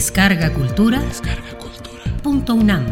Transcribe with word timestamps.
Descarga 0.00 0.48
Cultura. 0.50 0.98
Punto 2.22 2.54
UNAM. 2.54 2.86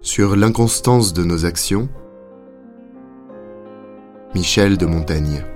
Sur 0.00 0.34
l'inconstance 0.34 1.12
de 1.12 1.22
nos 1.22 1.44
actions, 1.44 1.88
Michel 4.34 4.76
de 4.76 4.86
Montaigne. 4.86 5.53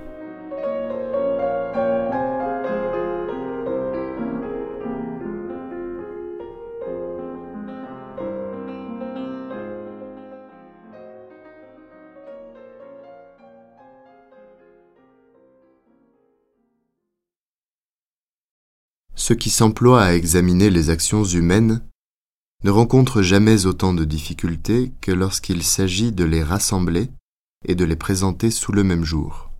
Ceux 19.29 19.35
qui 19.35 19.51
s'emploient 19.51 20.03
à 20.03 20.13
examiner 20.15 20.71
les 20.71 20.89
actions 20.89 21.23
humaines 21.23 21.87
ne 22.63 22.71
rencontrent 22.71 23.21
jamais 23.21 23.67
autant 23.67 23.93
de 23.93 24.03
difficultés 24.03 24.91
que 25.01 25.11
lorsqu'il 25.11 25.63
s'agit 25.63 26.11
de 26.11 26.23
les 26.23 26.41
rassembler 26.41 27.11
et 27.63 27.75
de 27.75 27.85
les 27.85 27.95
présenter 27.95 28.49
sous 28.49 28.71
le 28.71 28.83
même 28.83 29.03
jour. 29.03 29.51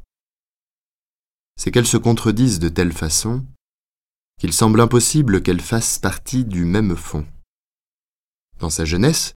C'est 1.55 1.69
qu'elles 1.69 1.85
se 1.85 1.97
contredisent 1.97 2.57
de 2.57 2.69
telle 2.69 2.91
façon 2.91 3.45
qu'il 4.39 4.53
semble 4.53 4.81
impossible 4.81 5.43
qu'elles 5.43 5.61
fassent 5.61 5.99
partie 5.99 6.45
du 6.45 6.65
même 6.65 6.95
fond. 6.95 7.27
Dans 8.57 8.71
sa 8.71 8.85
jeunesse, 8.85 9.35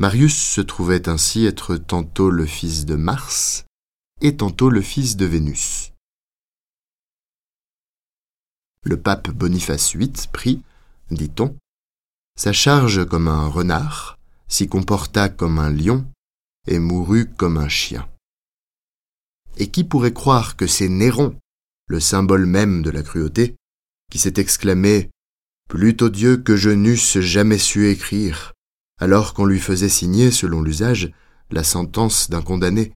Marius 0.00 0.36
se 0.36 0.60
trouvait 0.60 1.08
ainsi 1.08 1.46
être 1.46 1.76
tantôt 1.76 2.30
le 2.30 2.46
fils 2.46 2.84
de 2.84 2.96
Mars 2.96 3.64
et 4.22 4.36
tantôt 4.36 4.70
le 4.70 4.82
fils 4.82 5.16
de 5.16 5.26
Vénus. 5.26 5.77
Le 8.88 8.96
pape 8.96 9.28
Boniface 9.28 9.96
VIII 9.96 10.14
prit, 10.32 10.62
dit-on, 11.10 11.54
sa 12.40 12.54
charge 12.54 13.04
comme 13.04 13.28
un 13.28 13.46
renard, 13.46 14.18
s'y 14.48 14.66
comporta 14.66 15.28
comme 15.28 15.58
un 15.58 15.68
lion 15.68 16.06
et 16.66 16.78
mourut 16.78 17.26
comme 17.26 17.58
un 17.58 17.68
chien. 17.68 18.08
Et 19.58 19.68
qui 19.68 19.84
pourrait 19.84 20.14
croire 20.14 20.56
que 20.56 20.66
c'est 20.66 20.88
Néron, 20.88 21.36
le 21.86 22.00
symbole 22.00 22.46
même 22.46 22.80
de 22.80 22.88
la 22.88 23.02
cruauté, 23.02 23.56
qui 24.10 24.18
s'est 24.18 24.40
exclamé 24.40 25.10
Plutôt 25.68 26.08
Dieu 26.08 26.38
que 26.38 26.56
je 26.56 26.70
n'eusse 26.70 27.18
jamais 27.18 27.58
su 27.58 27.90
écrire, 27.90 28.54
alors 28.98 29.34
qu'on 29.34 29.44
lui 29.44 29.60
faisait 29.60 29.90
signer, 29.90 30.30
selon 30.30 30.62
l'usage, 30.62 31.12
la 31.50 31.62
sentence 31.62 32.30
d'un 32.30 32.40
condamné, 32.40 32.94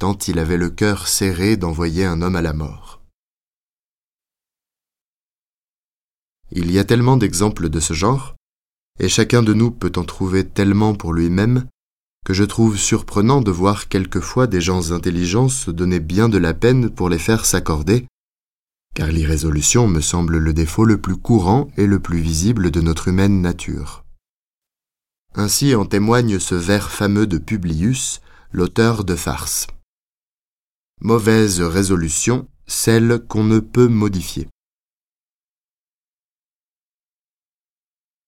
tant 0.00 0.18
il 0.26 0.40
avait 0.40 0.56
le 0.56 0.70
cœur 0.70 1.06
serré 1.06 1.56
d'envoyer 1.56 2.04
un 2.04 2.20
homme 2.20 2.34
à 2.34 2.42
la 2.42 2.52
mort. 2.52 2.99
Il 6.52 6.70
y 6.70 6.78
a 6.78 6.84
tellement 6.84 7.16
d'exemples 7.16 7.68
de 7.68 7.80
ce 7.80 7.94
genre, 7.94 8.34
et 8.98 9.08
chacun 9.08 9.42
de 9.42 9.54
nous 9.54 9.70
peut 9.70 9.92
en 9.96 10.04
trouver 10.04 10.46
tellement 10.46 10.94
pour 10.94 11.12
lui-même, 11.12 11.66
que 12.24 12.34
je 12.34 12.44
trouve 12.44 12.76
surprenant 12.76 13.40
de 13.40 13.50
voir 13.50 13.88
quelquefois 13.88 14.46
des 14.46 14.60
gens 14.60 14.92
intelligents 14.92 15.48
se 15.48 15.70
donner 15.70 16.00
bien 16.00 16.28
de 16.28 16.38
la 16.38 16.54
peine 16.54 16.90
pour 16.90 17.08
les 17.08 17.18
faire 17.18 17.46
s'accorder, 17.46 18.06
car 18.94 19.08
l'irrésolution 19.08 19.86
me 19.88 20.00
semble 20.00 20.38
le 20.38 20.52
défaut 20.52 20.84
le 20.84 21.00
plus 21.00 21.16
courant 21.16 21.70
et 21.76 21.86
le 21.86 22.00
plus 22.00 22.20
visible 22.20 22.70
de 22.70 22.80
notre 22.80 23.08
humaine 23.08 23.40
nature. 23.40 24.04
Ainsi 25.34 25.74
en 25.76 25.86
témoigne 25.86 26.40
ce 26.40 26.56
vers 26.56 26.90
fameux 26.90 27.26
de 27.26 27.38
Publius, 27.38 28.20
l'auteur 28.52 29.04
de 29.04 29.14
farce. 29.14 29.68
Mauvaise 31.00 31.60
résolution, 31.60 32.48
celle 32.66 33.20
qu'on 33.28 33.44
ne 33.44 33.60
peut 33.60 33.88
modifier. 33.88 34.48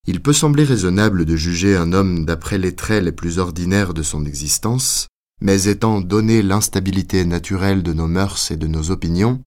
Il 0.07 0.21
peut 0.21 0.33
sembler 0.33 0.65
raisonnable 0.65 1.25
de 1.25 1.37
juger 1.37 1.77
un 1.77 1.93
homme 1.93 2.25
d'après 2.25 2.59
les 2.59 2.75
traits 2.75 3.05
les 3.05 3.13
plus 3.13 3.39
ordinaires 3.39 3.95
de 3.95 4.03
son 4.03 4.27
existence, 4.27 5.07
mais 5.41 5.65
étant 5.65 6.01
donné 6.01 6.43
l'instabilité 6.43 7.25
naturelle 7.25 7.83
de 7.83 7.93
nos 7.93 8.09
mœurs 8.09 8.51
et 8.51 8.57
de 8.57 8.67
nos 8.67 8.91
opinions, 8.91 9.41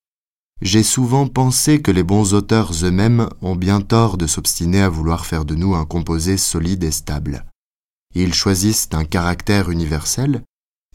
j'ai 0.62 0.84
souvent 0.84 1.28
pensé 1.28 1.82
que 1.82 1.92
les 1.92 2.04
bons 2.04 2.34
auteurs 2.34 2.72
eux-mêmes 2.84 3.28
ont 3.42 3.58
bien 3.58 3.82
tort 3.82 4.18
de 4.18 4.28
s'obstiner 4.28 4.82
à 4.82 4.90
vouloir 4.90 5.26
faire 5.26 5.44
de 5.44 5.56
nous 5.56 5.76
un 5.76 5.86
composé 5.86 6.38
solide 6.38 6.86
et 6.86 6.92
stable. 6.92 7.46
Ils 8.14 8.34
choisissent 8.34 8.88
un 8.94 9.04
caractère 9.04 9.70
universel, 9.70 10.42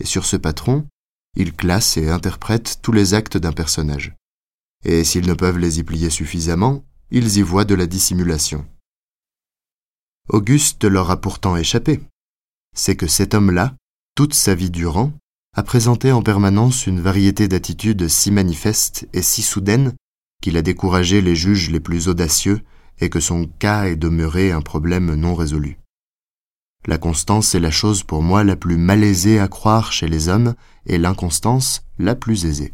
et 0.01 0.07
sur 0.07 0.25
ce 0.25 0.37
patron, 0.37 0.87
ils 1.37 1.53
classent 1.53 1.99
et 1.99 2.09
interprètent 2.09 2.79
tous 2.81 2.93
les 2.93 3.13
actes 3.13 3.37
d'un 3.37 3.53
personnage. 3.53 4.15
Et 4.87 5.05
s'ils 5.05 5.27
ne 5.27 5.35
peuvent 5.35 5.59
les 5.59 5.79
y 5.79 5.83
plier 5.83 6.09
suffisamment, 6.09 6.83
ils 7.11 7.37
y 7.37 7.43
voient 7.43 7.67
de 7.67 7.75
la 7.75 7.87
dissimulation. 7.87 8.65
Auguste 10.29 10.85
leur 10.85 11.11
a 11.11 11.21
pourtant 11.21 11.57
échappé. 11.57 12.01
C'est 12.77 12.97
que 12.97 13.07
cet 13.07 13.35
homme-là, 13.35 13.75
toute 14.15 14.35
sa 14.35 14.55
vie 14.55 14.71
durant, 14.71 15.13
a 15.57 15.63
présenté 15.63 16.13
en 16.13 16.23
permanence 16.23 16.87
une 16.87 17.01
variété 17.01 17.49
d'attitudes 17.49 18.09
si 18.09 18.31
manifestes 18.31 19.09
et 19.13 19.23
si 19.23 19.43
soudaines 19.43 19.95
qu'il 20.41 20.57
a 20.57 20.63
découragé 20.63 21.21
les 21.21 21.35
juges 21.35 21.71
les 21.71 21.81
plus 21.81 22.09
audacieux 22.09 22.63
et 23.01 23.11
que 23.11 23.21
son 23.21 23.47
cas 23.47 23.87
est 23.87 23.97
demeuré 23.97 24.53
un 24.53 24.63
problème 24.63 25.15
non 25.15 25.35
résolu. 25.35 25.79
La 26.87 26.99
constance 26.99 27.55
est 27.55 27.61
la 27.61 27.71
chose 27.71 28.03
pour 28.03 28.23
moi 28.23 28.43
la 28.45 28.57
plus 28.57 28.79
malaisée 28.79 29.39
à 29.39 29.49
croire 29.49 29.93
chez 29.93 30.09
les 30.09 30.29
hommes 30.29 30.55
et 30.87 30.99
l'inconstance 30.99 31.83
la 31.99 32.15
plus 32.15 32.47
aisée. 32.47 32.73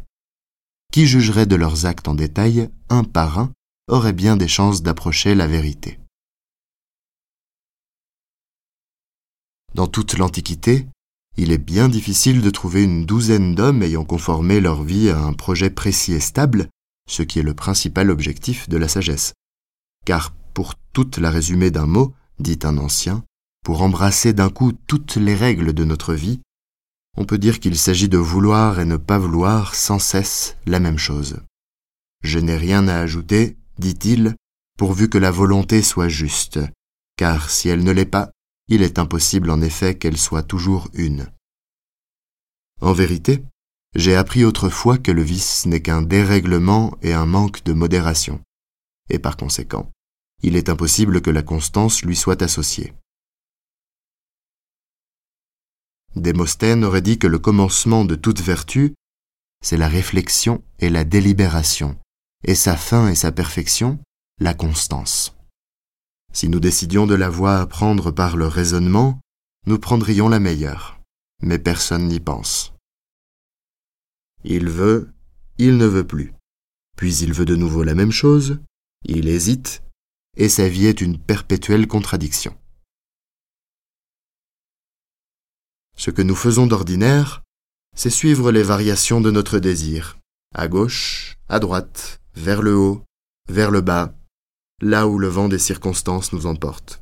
Qui 0.93 1.07
jugerait 1.07 1.45
de 1.45 1.57
leurs 1.57 1.85
actes 1.85 2.07
en 2.07 2.15
détail, 2.15 2.69
un 2.89 3.03
par 3.03 3.39
un, 3.39 3.51
aurait 3.89 4.13
bien 4.13 4.37
des 4.37 4.47
chances 4.47 4.81
d'approcher 4.81 5.35
la 5.35 5.47
vérité. 5.47 5.99
Dans 9.75 9.87
toute 9.87 10.17
l'Antiquité, 10.17 10.87
il 11.37 11.51
est 11.51 11.57
bien 11.59 11.87
difficile 11.87 12.41
de 12.41 12.49
trouver 12.49 12.83
une 12.83 13.05
douzaine 13.05 13.53
d'hommes 13.53 13.83
ayant 13.83 14.05
conformé 14.05 14.59
leur 14.59 14.83
vie 14.83 15.09
à 15.09 15.19
un 15.19 15.33
projet 15.33 15.69
précis 15.69 16.13
et 16.13 16.19
stable, 16.19 16.69
ce 17.07 17.21
qui 17.21 17.39
est 17.39 17.43
le 17.43 17.53
principal 17.53 18.09
objectif 18.09 18.67
de 18.69 18.77
la 18.77 18.87
sagesse. 18.87 19.33
Car 20.05 20.33
pour 20.53 20.73
toute 20.93 21.17
la 21.17 21.29
résumée 21.29 21.69
d'un 21.69 21.85
mot, 21.85 22.13
dit 22.39 22.59
un 22.63 22.77
ancien, 22.77 23.23
pour 23.63 23.81
embrasser 23.81 24.33
d'un 24.33 24.49
coup 24.49 24.71
toutes 24.71 25.17
les 25.17 25.35
règles 25.35 25.73
de 25.73 25.83
notre 25.83 26.13
vie, 26.13 26.39
on 27.17 27.25
peut 27.25 27.37
dire 27.37 27.59
qu'il 27.59 27.77
s'agit 27.77 28.09
de 28.09 28.17
vouloir 28.17 28.79
et 28.79 28.85
ne 28.85 28.97
pas 28.97 29.19
vouloir 29.19 29.75
sans 29.75 29.99
cesse 29.99 30.55
la 30.65 30.79
même 30.79 30.99
chose. 30.99 31.41
Je 32.23 32.39
n'ai 32.39 32.57
rien 32.57 32.87
à 32.87 32.97
ajouter, 32.97 33.57
dit-il, 33.77 34.35
pourvu 34.77 35.09
que 35.09 35.17
la 35.17 35.31
volonté 35.31 35.81
soit 35.81 36.09
juste, 36.09 36.59
car 37.17 37.49
si 37.49 37.69
elle 37.69 37.83
ne 37.83 37.91
l'est 37.91 38.05
pas, 38.05 38.31
il 38.67 38.81
est 38.81 38.99
impossible 38.99 39.49
en 39.49 39.61
effet 39.61 39.97
qu'elle 39.97 40.17
soit 40.17 40.43
toujours 40.43 40.89
une. 40.93 41.31
En 42.81 42.93
vérité, 42.93 43.43
j'ai 43.95 44.15
appris 44.15 44.43
autrefois 44.43 44.97
que 44.97 45.11
le 45.11 45.23
vice 45.23 45.65
n'est 45.65 45.81
qu'un 45.81 46.01
dérèglement 46.01 46.97
et 47.01 47.13
un 47.13 47.25
manque 47.25 47.63
de 47.63 47.73
modération, 47.73 48.41
et 49.09 49.19
par 49.19 49.37
conséquent, 49.37 49.91
il 50.43 50.55
est 50.55 50.69
impossible 50.69 51.21
que 51.21 51.31
la 51.31 51.41
constance 51.41 52.03
lui 52.03 52.15
soit 52.15 52.41
associée. 52.41 52.93
Démosthène 56.15 56.83
aurait 56.83 57.01
dit 57.01 57.19
que 57.19 57.27
le 57.27 57.39
commencement 57.39 58.05
de 58.05 58.15
toute 58.15 58.41
vertu, 58.41 58.95
c'est 59.63 59.77
la 59.77 59.87
réflexion 59.87 60.63
et 60.79 60.89
la 60.89 61.03
délibération, 61.03 61.97
et 62.43 62.55
sa 62.55 62.75
fin 62.75 63.07
et 63.07 63.15
sa 63.15 63.31
perfection, 63.31 63.99
la 64.39 64.53
constance. 64.53 65.36
Si 66.33 66.49
nous 66.49 66.59
décidions 66.59 67.07
de 67.07 67.15
la 67.15 67.29
voie 67.29 67.59
à 67.59 67.65
prendre 67.65 68.11
par 68.11 68.37
le 68.37 68.47
raisonnement, 68.47 69.19
nous 69.65 69.79
prendrions 69.79 70.29
la 70.29 70.39
meilleure, 70.39 70.99
mais 71.41 71.59
personne 71.59 72.07
n'y 72.07 72.19
pense. 72.19 72.73
Il 74.43 74.69
veut, 74.69 75.11
il 75.57 75.77
ne 75.77 75.85
veut 75.85 76.05
plus. 76.05 76.33
Puis 76.95 77.17
il 77.17 77.33
veut 77.33 77.45
de 77.45 77.55
nouveau 77.55 77.83
la 77.83 77.95
même 77.95 78.11
chose, 78.11 78.59
il 79.05 79.27
hésite, 79.27 79.83
et 80.35 80.49
sa 80.49 80.69
vie 80.69 80.85
est 80.85 81.01
une 81.01 81.19
perpétuelle 81.19 81.87
contradiction. 81.87 82.57
Ce 85.95 86.11
que 86.11 86.21
nous 86.21 86.35
faisons 86.35 86.67
d'ordinaire, 86.67 87.43
c'est 87.95 88.11
suivre 88.11 88.51
les 88.51 88.61
variations 88.61 89.19
de 89.19 89.31
notre 89.31 89.57
désir, 89.57 90.19
à 90.53 90.67
gauche, 90.67 91.37
à 91.49 91.59
droite, 91.59 92.21
vers 92.35 92.61
le 92.61 92.75
haut, 92.75 93.03
vers 93.49 93.71
le 93.71 93.81
bas, 93.81 94.13
là 94.81 95.07
où 95.07 95.17
le 95.17 95.27
vent 95.27 95.49
des 95.49 95.59
circonstances 95.59 96.33
nous 96.33 96.45
emporte. 96.45 97.01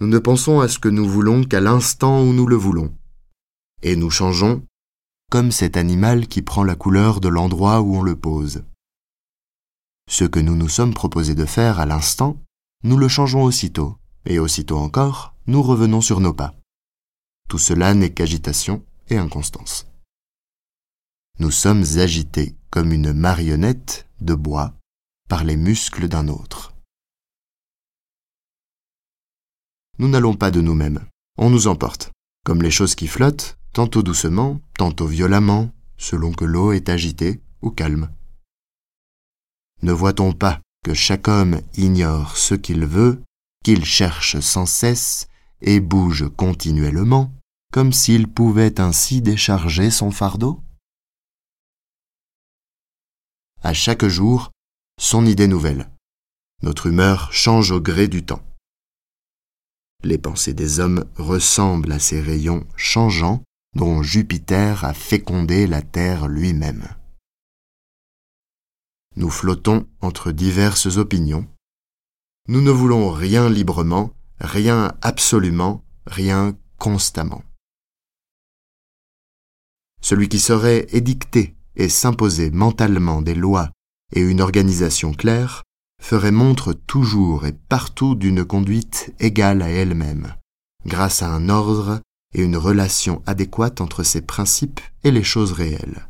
Nous 0.00 0.06
ne 0.06 0.18
pensons 0.18 0.60
à 0.60 0.68
ce 0.68 0.78
que 0.78 0.88
nous 0.88 1.08
voulons 1.08 1.44
qu'à 1.44 1.60
l'instant 1.60 2.22
où 2.22 2.32
nous 2.32 2.46
le 2.46 2.56
voulons. 2.56 2.96
Et 3.82 3.96
nous 3.96 4.10
changeons 4.10 4.64
comme 5.30 5.52
cet 5.52 5.76
animal 5.76 6.26
qui 6.26 6.40
prend 6.40 6.64
la 6.64 6.74
couleur 6.74 7.20
de 7.20 7.28
l'endroit 7.28 7.82
où 7.82 7.96
on 7.96 8.02
le 8.02 8.16
pose. 8.16 8.64
ce 10.08 10.24
que 10.24 10.40
nous 10.40 10.56
nous 10.56 10.70
sommes 10.70 10.94
proposés 10.94 11.34
de 11.34 11.44
faire 11.44 11.80
à 11.80 11.84
l'instant, 11.84 12.40
nous 12.82 12.96
le 12.96 13.08
changeons 13.08 13.42
aussitôt, 13.42 13.98
et 14.24 14.38
aussitôt 14.38 14.78
encore, 14.78 15.34
nous 15.46 15.62
revenons 15.62 16.00
sur 16.00 16.20
nos 16.20 16.32
pas. 16.32 16.54
Tout 17.48 17.58
cela 17.58 17.92
n'est 17.92 18.12
qu'agitation 18.14 18.82
et 19.10 19.18
inconstance. 19.18 19.86
Nous 21.40 21.50
sommes 21.50 21.84
agités 21.98 22.56
comme 22.70 22.92
une 22.92 23.12
marionnette 23.12 24.08
de 24.22 24.34
bois 24.34 24.72
par 25.28 25.44
les 25.44 25.56
muscles 25.56 26.08
d'un 26.08 26.28
autre. 26.28 26.72
Nous 29.98 30.08
n'allons 30.08 30.34
pas 30.34 30.50
de 30.50 30.60
nous-mêmes, 30.60 31.04
on 31.36 31.50
nous 31.50 31.66
emporte, 31.66 32.12
comme 32.44 32.62
les 32.62 32.70
choses 32.70 32.94
qui 32.94 33.08
flottent, 33.08 33.58
tantôt 33.72 34.02
doucement, 34.02 34.60
tantôt 34.76 35.06
violemment, 35.06 35.70
selon 35.96 36.32
que 36.32 36.44
l'eau 36.44 36.72
est 36.72 36.88
agitée 36.88 37.40
ou 37.62 37.70
calme. 37.70 38.10
Ne 39.82 39.92
voit-on 39.92 40.32
pas 40.32 40.60
que 40.84 40.94
chaque 40.94 41.26
homme 41.26 41.60
ignore 41.76 42.36
ce 42.36 42.54
qu'il 42.54 42.86
veut, 42.86 43.22
qu'il 43.64 43.84
cherche 43.84 44.38
sans 44.38 44.66
cesse 44.66 45.28
et 45.60 45.80
bouge 45.80 46.28
continuellement, 46.36 47.32
comme 47.72 47.92
s'il 47.92 48.28
pouvait 48.28 48.80
ainsi 48.80 49.20
décharger 49.20 49.90
son 49.90 50.12
fardeau? 50.12 50.62
À 53.62 53.74
chaque 53.74 54.06
jour, 54.06 54.52
son 55.00 55.26
idée 55.26 55.48
nouvelle. 55.48 55.90
Notre 56.62 56.86
humeur 56.86 57.32
change 57.32 57.72
au 57.72 57.80
gré 57.80 58.06
du 58.06 58.24
temps. 58.24 58.47
Les 60.04 60.18
pensées 60.18 60.54
des 60.54 60.78
hommes 60.78 61.04
ressemblent 61.16 61.92
à 61.92 61.98
ces 61.98 62.20
rayons 62.20 62.66
changeants 62.76 63.42
dont 63.74 64.02
Jupiter 64.02 64.84
a 64.84 64.94
fécondé 64.94 65.66
la 65.66 65.82
Terre 65.82 66.28
lui-même. 66.28 66.88
Nous 69.16 69.30
flottons 69.30 69.88
entre 70.00 70.30
diverses 70.30 70.96
opinions. 70.96 71.48
Nous 72.46 72.62
ne 72.62 72.70
voulons 72.70 73.10
rien 73.10 73.50
librement, 73.50 74.12
rien 74.40 74.94
absolument, 75.02 75.82
rien 76.06 76.56
constamment. 76.78 77.42
Celui 80.00 80.28
qui 80.28 80.38
saurait 80.38 80.86
édicter 80.90 81.56
et 81.74 81.88
s'imposer 81.88 82.50
mentalement 82.50 83.20
des 83.20 83.34
lois 83.34 83.70
et 84.14 84.20
une 84.20 84.40
organisation 84.40 85.12
claire 85.12 85.64
ferait 86.02 86.32
montre 86.32 86.72
toujours 86.72 87.46
et 87.46 87.52
partout 87.52 88.14
d'une 88.14 88.44
conduite 88.44 89.14
égale 89.20 89.62
à 89.62 89.68
elle-même, 89.68 90.34
grâce 90.86 91.22
à 91.22 91.30
un 91.30 91.48
ordre 91.48 92.00
et 92.34 92.42
une 92.42 92.56
relation 92.56 93.22
adéquate 93.26 93.80
entre 93.80 94.02
ses 94.02 94.22
principes 94.22 94.80
et 95.04 95.10
les 95.10 95.22
choses 95.22 95.52
réelles. 95.52 96.08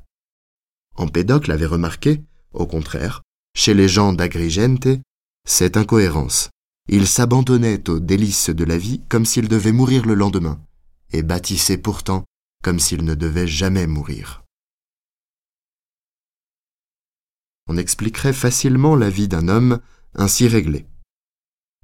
Empédocle 0.97 1.53
avait 1.53 1.67
remarqué, 1.67 2.23
au 2.53 2.67
contraire, 2.67 3.23
chez 3.57 3.75
les 3.75 3.89
gens 3.89 4.13
d'Agrigente, 4.13 4.89
cette 5.47 5.77
incohérence. 5.77 6.51
Ils 6.89 7.07
s'abandonnaient 7.07 7.89
aux 7.89 8.01
délices 8.01 8.51
de 8.51 8.65
la 8.65 8.79
vie 8.79 9.01
comme 9.09 9.25
s'ils 9.25 9.49
devaient 9.49 9.73
mourir 9.73 10.07
le 10.07 10.15
lendemain, 10.15 10.61
et 11.13 11.23
bâtissaient 11.23 11.79
pourtant 11.79 12.25
comme 12.63 12.81
s'ils 12.81 13.05
ne 13.05 13.15
devaient 13.15 13.47
jamais 13.47 13.87
mourir. 13.87 14.43
On 17.69 17.77
expliquerait 17.77 18.33
facilement 18.33 18.97
la 18.97 19.11
vie 19.11 19.29
d'un 19.29 19.49
homme 19.49 19.81
ainsi 20.15 20.49
réglé. 20.49 20.87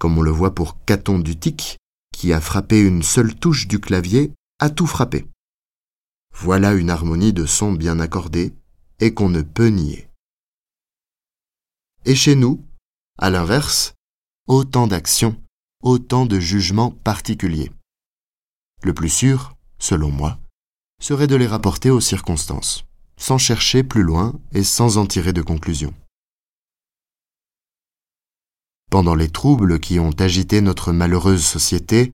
Comme 0.01 0.19
on 0.19 0.23
le 0.23 0.31
voit 0.31 0.55
pour 0.55 0.85
Caton 0.85 1.19
d'Utique, 1.19 1.79
qui 2.13 2.33
a 2.33 2.41
frappé 2.41 2.81
une 2.81 3.03
seule 3.03 3.35
touche 3.35 3.69
du 3.69 3.79
clavier, 3.79 4.33
a 4.59 4.71
tout 4.71 4.87
frappé. 4.87 5.27
Voilà 6.33 6.73
une 6.73 6.91
harmonie 6.91 7.33
de 7.33 7.47
sons 7.47 7.73
bien 7.73 8.01
accordée 8.01 8.55
et 8.99 9.15
qu'on 9.15 9.29
ne 9.29 9.43
peut 9.43 9.69
nier. 9.69 10.09
Et 12.07 12.15
chez 12.15 12.35
nous, 12.35 12.65
à 13.19 13.31
l'inverse, 13.31 13.95
autant 14.47 14.87
d'actions, 14.87 15.41
autant 15.83 16.27
de 16.27 16.41
jugements 16.41 16.91
particuliers. 16.91 17.71
Le 18.83 18.95
plus 18.95 19.09
sûr, 19.09 19.57
selon 19.79 20.11
moi, 20.11 20.39
serait 21.01 21.27
de 21.27 21.37
les 21.37 21.47
rapporter 21.47 21.91
aux 21.91 22.01
circonstances, 22.01 22.85
sans 23.17 23.39
chercher 23.39 23.83
plus 23.83 24.03
loin 24.03 24.35
et 24.53 24.63
sans 24.63 24.99
en 24.99 25.07
tirer 25.07 25.33
de 25.33 25.43
conclusion. 25.43 25.95
Pendant 28.91 29.15
les 29.15 29.29
troubles 29.29 29.81
qui 29.81 29.99
ont 29.99 30.15
agité 30.19 30.61
notre 30.61 30.93
malheureuse 30.93 31.45
société, 31.45 32.13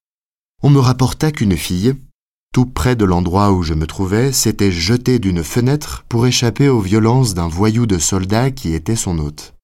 on 0.62 0.70
me 0.70 0.78
rapporta 0.78 1.32
qu'une 1.32 1.56
fille, 1.56 1.94
tout 2.52 2.66
près 2.66 2.96
de 2.96 3.04
l'endroit 3.04 3.52
où 3.52 3.62
je 3.62 3.74
me 3.74 3.86
trouvais, 3.86 4.32
s'était 4.32 4.72
jetée 4.72 5.18
d'une 5.18 5.44
fenêtre 5.44 6.04
pour 6.08 6.26
échapper 6.26 6.68
aux 6.68 6.80
violences 6.80 7.34
d'un 7.34 7.48
voyou 7.48 7.86
de 7.86 7.98
soldat 7.98 8.50
qui 8.50 8.74
était 8.74 8.96
son 8.96 9.18
hôte. 9.18 9.54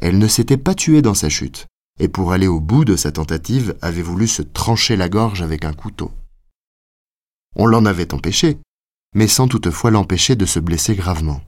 Elle 0.00 0.18
ne 0.18 0.28
s'était 0.28 0.56
pas 0.56 0.74
tuée 0.74 1.02
dans 1.02 1.14
sa 1.14 1.28
chute, 1.28 1.66
et 1.98 2.08
pour 2.08 2.32
aller 2.32 2.46
au 2.46 2.60
bout 2.60 2.84
de 2.84 2.96
sa 2.96 3.12
tentative 3.12 3.76
avait 3.82 4.02
voulu 4.02 4.28
se 4.28 4.42
trancher 4.42 4.96
la 4.96 5.08
gorge 5.08 5.42
avec 5.42 5.64
un 5.64 5.72
couteau. 5.72 6.12
On 7.56 7.66
l'en 7.66 7.84
avait 7.84 8.12
empêché, 8.12 8.58
mais 9.14 9.28
sans 9.28 9.48
toutefois 9.48 9.90
l'empêcher 9.90 10.36
de 10.36 10.46
se 10.46 10.58
blesser 10.58 10.94
gravement. 10.94 11.40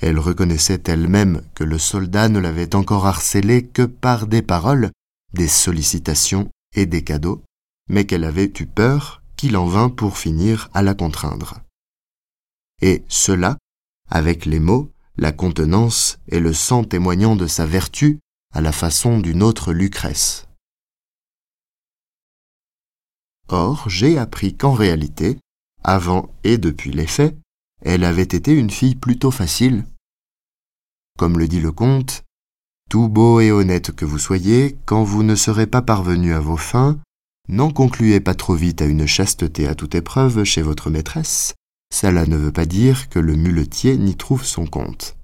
Elle 0.00 0.18
reconnaissait 0.18 0.82
elle-même 0.86 1.42
que 1.54 1.64
le 1.64 1.78
soldat 1.78 2.28
ne 2.28 2.38
l'avait 2.38 2.74
encore 2.74 3.06
harcelée 3.06 3.66
que 3.66 3.82
par 3.82 4.26
des 4.26 4.42
paroles, 4.42 4.90
des 5.34 5.48
sollicitations 5.48 6.48
et 6.74 6.86
des 6.86 7.02
cadeaux, 7.02 7.42
mais 7.88 8.04
qu'elle 8.04 8.24
avait 8.24 8.52
eu 8.60 8.66
peur 8.66 9.22
qu'il 9.36 9.56
en 9.56 9.66
vint 9.66 9.88
pour 9.88 10.18
finir 10.18 10.68
à 10.74 10.82
la 10.82 10.94
contraindre. 10.94 11.60
Et 12.80 13.02
cela, 13.08 13.56
avec 14.08 14.46
les 14.46 14.60
mots, 14.60 14.92
la 15.16 15.32
contenance 15.32 16.18
et 16.28 16.38
le 16.38 16.52
sang 16.52 16.84
témoignant 16.84 17.34
de 17.34 17.46
sa 17.46 17.66
vertu 17.66 18.20
à 18.54 18.60
la 18.60 18.72
façon 18.72 19.18
d'une 19.18 19.42
autre 19.42 19.72
Lucrèce. 19.72 20.46
Or, 23.48 23.88
j'ai 23.88 24.18
appris 24.18 24.56
qu'en 24.56 24.72
réalité, 24.72 25.38
avant 25.82 26.30
et 26.44 26.58
depuis 26.58 26.90
les 26.90 27.06
faits, 27.06 27.36
elle 27.82 28.04
avait 28.04 28.22
été 28.22 28.52
une 28.52 28.70
fille 28.70 28.96
plutôt 28.96 29.30
facile. 29.30 29.84
Comme 31.18 31.38
le 31.38 31.48
dit 31.48 31.60
le 31.60 31.72
comte, 31.72 32.24
tout 32.88 33.08
beau 33.08 33.40
et 33.40 33.50
honnête 33.50 33.92
que 33.92 34.04
vous 34.04 34.18
soyez, 34.18 34.76
quand 34.86 35.02
vous 35.02 35.22
ne 35.22 35.34
serez 35.34 35.66
pas 35.66 35.82
parvenu 35.82 36.32
à 36.32 36.40
vos 36.40 36.56
fins, 36.56 36.98
n'en 37.48 37.70
concluez 37.70 38.20
pas 38.20 38.34
trop 38.34 38.54
vite 38.54 38.82
à 38.82 38.86
une 38.86 39.06
chasteté 39.06 39.66
à 39.66 39.74
toute 39.74 39.94
épreuve 39.94 40.44
chez 40.44 40.62
votre 40.62 40.90
maîtresse, 40.90 41.54
cela 41.92 42.26
ne 42.26 42.36
veut 42.36 42.52
pas 42.52 42.66
dire 42.66 43.08
que 43.08 43.18
le 43.18 43.34
muletier 43.34 43.96
n'y 43.96 44.16
trouve 44.16 44.44
son 44.44 44.66
compte. 44.66 45.16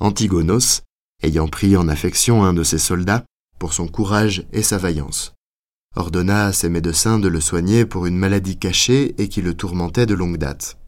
Antigonos, 0.00 0.82
ayant 1.22 1.48
pris 1.48 1.76
en 1.76 1.88
affection 1.88 2.44
un 2.44 2.52
de 2.52 2.62
ses 2.62 2.78
soldats 2.78 3.24
pour 3.58 3.72
son 3.72 3.88
courage 3.88 4.46
et 4.52 4.62
sa 4.62 4.76
vaillance, 4.76 5.34
ordonna 5.96 6.46
à 6.46 6.52
ses 6.52 6.68
médecins 6.68 7.18
de 7.18 7.28
le 7.28 7.40
soigner 7.40 7.86
pour 7.86 8.06
une 8.06 8.16
maladie 8.16 8.58
cachée 8.58 9.14
et 9.20 9.28
qui 9.28 9.42
le 9.42 9.54
tourmentait 9.54 10.06
de 10.06 10.14
longue 10.14 10.36
date. 10.36 10.78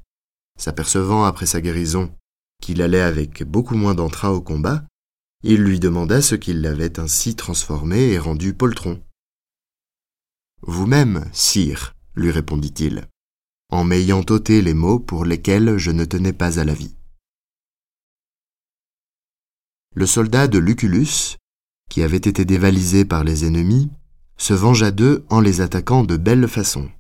S'apercevant 0.59 1.25
après 1.25 1.47
sa 1.47 1.61
guérison 1.61 2.15
qu'il 2.63 2.83
allait 2.83 3.01
avec 3.01 3.45
beaucoup 3.45 3.77
moins 3.77 3.95
d'entrain 3.95 4.31
au 4.31 4.41
combat, 4.41 4.85
il 5.43 5.63
lui 5.63 5.81
demanda 5.81 6.21
ce 6.21 6.35
qui 6.35 6.53
l'avait 6.53 6.99
ainsi 6.99 7.37
transformé 7.37 8.09
et 8.09 8.19
rendu 8.19 8.55
poltron. 8.55 9.01
Vous-même, 10.63 11.29
sire, 11.33 11.95
lui 12.15 12.31
répondit-il, 12.31 13.07
en 13.71 13.85
m'ayant 13.85 14.25
ôté 14.29 14.61
les 14.61 14.75
mots 14.75 14.99
pour 14.99 15.25
lesquels 15.25 15.79
je 15.79 15.93
ne 15.93 16.05
tenais 16.05 16.33
pas 16.33 16.59
à 16.59 16.65
la 16.65 16.75
vie. 16.75 16.97
Le 19.95 20.07
soldat 20.07 20.49
de 20.49 20.59
Lucullus, 20.59 21.37
qui 21.89 22.03
avait 22.03 22.17
été 22.17 22.45
dévalisé 22.45 23.05
par 23.05 23.25
les 23.25 23.47
ennemis, 23.47 23.91
se 24.39 24.55
vengea 24.55 24.91
d'eux 24.91 25.25
en 25.29 25.41
les 25.41 25.61
attaquant 25.61 26.05
de 26.05 26.17
belle 26.17 26.49
façon. 26.49 26.91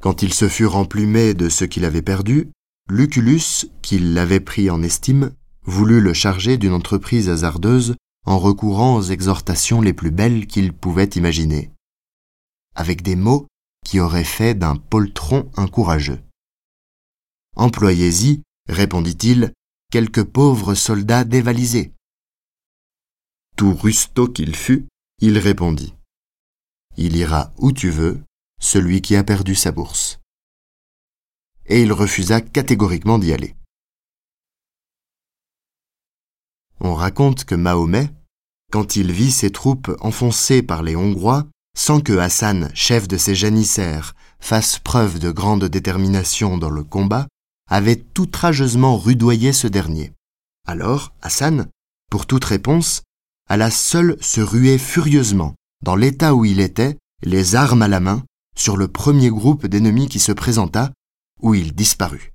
Quand 0.00 0.22
il 0.22 0.32
se 0.32 0.48
fut 0.48 0.66
remplumé 0.66 1.34
de 1.34 1.48
ce 1.48 1.64
qu'il 1.64 1.84
avait 1.84 2.02
perdu, 2.02 2.50
Lucullus, 2.88 3.66
qui 3.82 3.98
l'avait 3.98 4.40
pris 4.40 4.70
en 4.70 4.82
estime, 4.82 5.32
voulut 5.62 6.00
le 6.00 6.14
charger 6.14 6.56
d'une 6.56 6.72
entreprise 6.72 7.28
hasardeuse 7.28 7.96
en 8.26 8.38
recourant 8.38 8.96
aux 8.96 9.02
exhortations 9.02 9.80
les 9.80 9.92
plus 9.92 10.10
belles 10.10 10.46
qu'il 10.46 10.72
pouvait 10.72 11.10
imaginer, 11.14 11.70
avec 12.74 13.02
des 13.02 13.16
mots 13.16 13.46
qui 13.84 14.00
auraient 14.00 14.24
fait 14.24 14.54
d'un 14.54 14.76
poltron 14.76 15.50
un 15.56 15.66
courageux. 15.66 16.20
Employez-y, 17.56 18.42
répondit-il, 18.68 19.52
quelques 19.90 20.24
pauvres 20.24 20.74
soldats 20.74 21.24
dévalisés. 21.24 21.92
Tout 23.56 23.74
rusto 23.74 24.28
qu'il 24.28 24.54
fût, 24.54 24.86
il 25.22 25.36
répondit 25.38 25.94
Il 26.96 27.16
ira 27.16 27.52
où 27.58 27.72
tu 27.72 27.90
veux, 27.90 28.22
celui 28.58 29.02
qui 29.02 29.16
a 29.16 29.24
perdu 29.24 29.54
sa 29.54 29.70
bourse. 29.70 30.18
Et 31.66 31.82
il 31.82 31.92
refusa 31.92 32.40
catégoriquement 32.40 33.18
d'y 33.18 33.32
aller. 33.32 33.54
On 36.80 36.94
raconte 36.94 37.44
que 37.44 37.54
Mahomet, 37.54 38.10
quand 38.72 38.96
il 38.96 39.12
vit 39.12 39.30
ses 39.30 39.50
troupes 39.50 39.94
enfoncées 40.00 40.62
par 40.62 40.82
les 40.82 40.96
Hongrois, 40.96 41.46
sans 41.76 42.00
que 42.00 42.16
Hassan, 42.16 42.70
chef 42.74 43.06
de 43.06 43.18
ses 43.18 43.34
janissaires, 43.34 44.14
fasse 44.40 44.78
preuve 44.78 45.18
de 45.18 45.30
grande 45.30 45.66
détermination 45.66 46.56
dans 46.56 46.70
le 46.70 46.82
combat, 46.82 47.28
avait 47.68 48.04
outrageusement 48.18 48.96
rudoyé 48.96 49.52
ce 49.52 49.66
dernier. 49.66 50.12
Alors, 50.66 51.12
Hassan, 51.20 51.68
pour 52.10 52.26
toute 52.26 52.44
réponse, 52.44 53.02
alla 53.50 53.72
seul 53.72 54.16
se 54.20 54.40
ruer 54.40 54.78
furieusement, 54.78 55.56
dans 55.84 55.96
l'état 55.96 56.36
où 56.36 56.44
il 56.44 56.60
était, 56.60 56.96
les 57.24 57.56
armes 57.56 57.82
à 57.82 57.88
la 57.88 57.98
main, 57.98 58.22
sur 58.56 58.76
le 58.76 58.86
premier 58.86 59.28
groupe 59.28 59.66
d'ennemis 59.66 60.08
qui 60.08 60.20
se 60.20 60.30
présenta, 60.30 60.92
où 61.42 61.54
il 61.54 61.74
disparut. 61.74 62.30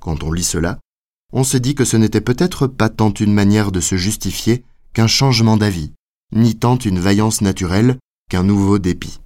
Quand 0.00 0.22
on 0.22 0.32
lit 0.32 0.42
cela, 0.42 0.80
on 1.34 1.44
se 1.44 1.58
dit 1.58 1.74
que 1.74 1.84
ce 1.84 1.98
n'était 1.98 2.22
peut-être 2.22 2.66
pas 2.66 2.88
tant 2.88 3.12
une 3.12 3.34
manière 3.34 3.70
de 3.70 3.80
se 3.80 3.96
justifier 3.96 4.64
qu'un 4.94 5.06
changement 5.06 5.58
d'avis, 5.58 5.92
ni 6.32 6.56
tant 6.56 6.78
une 6.78 7.00
vaillance 7.00 7.42
naturelle 7.42 7.98
qu'un 8.30 8.42
nouveau 8.42 8.78
dépit. 8.78 9.20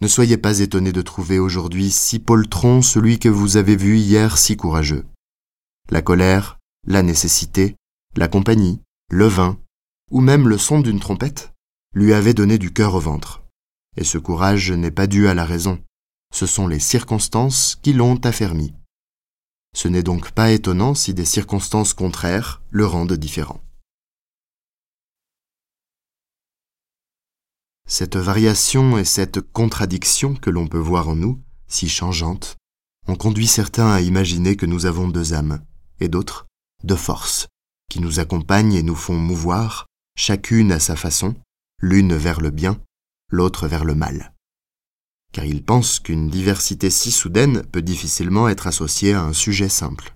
Ne 0.00 0.08
soyez 0.08 0.38
pas 0.38 0.60
étonnés 0.60 0.92
de 0.92 1.02
trouver 1.02 1.38
aujourd'hui 1.38 1.90
si 1.90 2.20
poltron 2.20 2.80
celui 2.80 3.18
que 3.18 3.28
vous 3.28 3.58
avez 3.58 3.76
vu 3.76 3.98
hier 3.98 4.38
si 4.38 4.56
courageux. 4.56 5.04
La 5.90 6.00
colère, 6.00 6.58
la 6.86 7.02
nécessité, 7.02 7.76
la 8.16 8.28
compagnie, 8.28 8.80
le 9.10 9.26
vin, 9.26 9.58
ou 10.10 10.20
même 10.20 10.48
le 10.48 10.58
son 10.58 10.80
d'une 10.80 11.00
trompette, 11.00 11.52
lui 11.94 12.12
avaient 12.12 12.34
donné 12.34 12.58
du 12.58 12.72
cœur 12.72 12.94
au 12.94 13.00
ventre. 13.00 13.42
Et 13.96 14.04
ce 14.04 14.18
courage 14.18 14.72
n'est 14.72 14.90
pas 14.90 15.06
dû 15.06 15.28
à 15.28 15.34
la 15.34 15.44
raison, 15.44 15.82
ce 16.32 16.46
sont 16.46 16.66
les 16.66 16.80
circonstances 16.80 17.76
qui 17.80 17.92
l'ont 17.92 18.16
affermi. 18.24 18.74
Ce 19.74 19.88
n'est 19.88 20.02
donc 20.02 20.32
pas 20.32 20.50
étonnant 20.50 20.94
si 20.94 21.14
des 21.14 21.24
circonstances 21.24 21.94
contraires 21.94 22.62
le 22.70 22.86
rendent 22.86 23.12
différent. 23.12 23.60
Cette 27.86 28.16
variation 28.16 28.98
et 28.98 29.04
cette 29.04 29.40
contradiction 29.40 30.34
que 30.34 30.50
l'on 30.50 30.66
peut 30.66 30.78
voir 30.78 31.08
en 31.08 31.16
nous, 31.16 31.40
si 31.68 31.88
changeantes, 31.88 32.56
ont 33.06 33.16
conduit 33.16 33.46
certains 33.46 33.90
à 33.90 34.00
imaginer 34.00 34.56
que 34.56 34.66
nous 34.66 34.86
avons 34.86 35.08
deux 35.08 35.34
âmes, 35.34 35.64
et 36.00 36.08
d'autres 36.08 36.46
deux 36.82 36.96
forces, 36.96 37.46
qui 37.94 38.00
nous 38.00 38.18
accompagnent 38.18 38.72
et 38.74 38.82
nous 38.82 38.96
font 38.96 39.14
mouvoir, 39.14 39.86
chacune 40.18 40.72
à 40.72 40.80
sa 40.80 40.96
façon, 40.96 41.36
l'une 41.80 42.16
vers 42.16 42.40
le 42.40 42.50
bien, 42.50 42.80
l'autre 43.30 43.68
vers 43.68 43.84
le 43.84 43.94
mal. 43.94 44.34
Car 45.32 45.44
ils 45.44 45.62
pensent 45.62 46.00
qu'une 46.00 46.28
diversité 46.28 46.90
si 46.90 47.12
soudaine 47.12 47.62
peut 47.62 47.82
difficilement 47.82 48.48
être 48.48 48.66
associée 48.66 49.12
à 49.12 49.22
un 49.22 49.32
sujet 49.32 49.68
simple. 49.68 50.12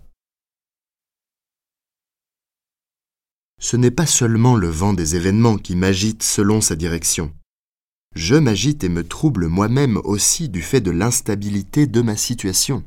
Ce 3.60 3.76
n'est 3.76 3.92
pas 3.92 4.06
seulement 4.06 4.56
le 4.56 4.66
vent 4.66 4.92
des 4.92 5.14
événements 5.14 5.56
qui 5.56 5.76
m'agite 5.76 6.24
selon 6.24 6.60
sa 6.60 6.74
direction, 6.74 7.32
je 8.16 8.34
m'agite 8.34 8.82
et 8.82 8.88
me 8.88 9.06
trouble 9.06 9.46
moi-même 9.46 9.98
aussi 9.98 10.48
du 10.48 10.62
fait 10.62 10.80
de 10.80 10.90
l'instabilité 10.90 11.86
de 11.86 12.02
ma 12.02 12.16
situation. 12.16 12.82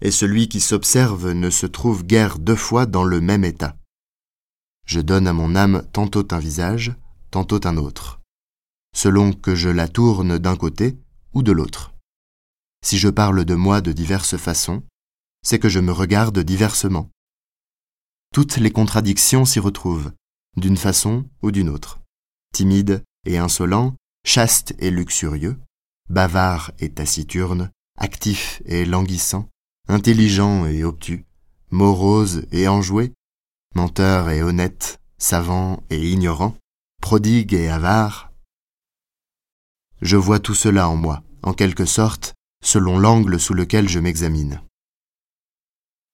Et 0.00 0.10
celui 0.10 0.48
qui 0.48 0.60
s'observe 0.60 1.32
ne 1.32 1.50
se 1.50 1.66
trouve 1.66 2.06
guère 2.06 2.38
deux 2.38 2.56
fois 2.56 2.86
dans 2.86 3.04
le 3.04 3.20
même 3.20 3.44
état. 3.44 3.76
Je 4.86 5.00
donne 5.00 5.26
à 5.26 5.32
mon 5.32 5.54
âme 5.56 5.86
tantôt 5.92 6.26
un 6.30 6.38
visage, 6.38 6.94
tantôt 7.30 7.66
un 7.66 7.76
autre, 7.76 8.20
selon 8.94 9.32
que 9.32 9.54
je 9.54 9.68
la 9.68 9.88
tourne 9.88 10.38
d'un 10.38 10.56
côté 10.56 10.98
ou 11.32 11.42
de 11.42 11.52
l'autre. 11.52 11.94
Si 12.84 12.98
je 12.98 13.08
parle 13.08 13.44
de 13.44 13.54
moi 13.54 13.80
de 13.80 13.92
diverses 13.92 14.36
façons, 14.36 14.82
c'est 15.42 15.58
que 15.58 15.68
je 15.68 15.80
me 15.80 15.92
regarde 15.92 16.38
diversement. 16.38 17.10
Toutes 18.32 18.56
les 18.56 18.70
contradictions 18.70 19.44
s'y 19.44 19.60
retrouvent, 19.60 20.12
d'une 20.56 20.76
façon 20.76 21.24
ou 21.42 21.50
d'une 21.50 21.68
autre. 21.68 22.00
Timide 22.52 23.02
et 23.26 23.38
insolent, 23.38 23.94
chaste 24.24 24.74
et 24.78 24.90
luxurieux, 24.90 25.58
bavard 26.08 26.72
et 26.78 26.90
taciturne, 26.90 27.70
actif 27.98 28.62
et 28.66 28.84
languissant, 28.84 29.48
intelligent 29.88 30.66
et 30.66 30.84
obtus, 30.84 31.24
morose 31.70 32.46
et 32.52 32.68
enjoué, 32.68 33.12
menteur 33.74 34.30
et 34.30 34.42
honnête, 34.42 35.00
savant 35.18 35.82
et 35.90 36.10
ignorant, 36.10 36.56
prodigue 37.00 37.54
et 37.54 37.68
avare. 37.68 38.32
Je 40.00 40.16
vois 40.16 40.38
tout 40.38 40.54
cela 40.54 40.88
en 40.88 40.96
moi, 40.96 41.22
en 41.42 41.52
quelque 41.52 41.84
sorte, 41.84 42.34
selon 42.62 42.98
l'angle 42.98 43.38
sous 43.38 43.54
lequel 43.54 43.88
je 43.88 43.98
m'examine. 43.98 44.62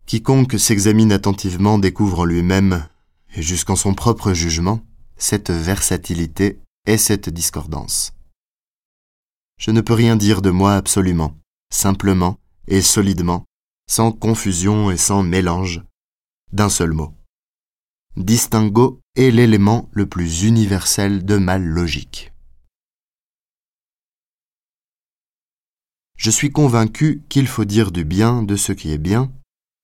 Quiconque 0.07 0.59
s'examine 0.59 1.13
attentivement 1.13 1.79
découvre 1.79 2.21
en 2.21 2.25
lui-même, 2.25 2.89
et 3.35 3.43
jusqu'en 3.43 3.77
son 3.77 3.95
propre 3.95 4.33
jugement, 4.33 4.81
cette 5.17 5.51
versatilité 5.51 6.59
est 6.87 6.97
cette 6.97 7.29
discordance. 7.29 8.13
Je 9.59 9.71
ne 9.71 9.81
peux 9.81 9.95
rien 9.95 10.17
dire 10.17 10.43
de 10.43 10.51
moi 10.51 10.75
absolument, 10.75 11.37
simplement 11.73 12.39
et 12.67 12.81
solidement, 12.81 13.45
sans 13.89 14.11
confusion 14.11 14.91
et 14.91 14.97
sans 14.97 15.23
mélange, 15.23 15.83
d'un 16.53 16.69
seul 16.69 16.93
mot. 16.93 17.15
Distingo 18.17 19.01
est 19.15 19.31
l'élément 19.31 19.89
le 19.93 20.05
plus 20.05 20.43
universel 20.43 21.25
de 21.25 21.37
ma 21.37 21.59
logique. 21.59 22.33
Je 26.17 26.31
suis 26.31 26.51
convaincu 26.51 27.23
qu'il 27.29 27.47
faut 27.47 27.65
dire 27.65 27.93
du 27.93 28.05
bien 28.05 28.43
de 28.43 28.57
ce 28.57 28.73
qui 28.73 28.93
est 28.93 28.99
bien, 28.99 29.33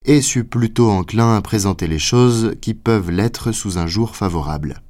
et 0.05 0.21
suis 0.21 0.43
plutôt 0.43 0.91
enclin 0.91 1.37
à 1.37 1.41
présenter 1.41 1.87
les 1.87 2.01
choses 2.01 2.57
qui 2.61 2.75
peuvent 2.75 3.11
l'être 3.11 3.53
sous 3.53 3.79
un 3.79 3.87
jour 3.87 4.17
favorable. 4.17 4.83